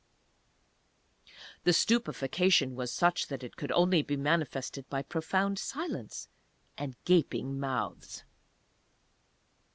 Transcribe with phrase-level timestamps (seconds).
[1.63, 6.27] The stupefaction was such that it could only be manifested by profound silence,
[6.75, 8.23] and gaping mouths.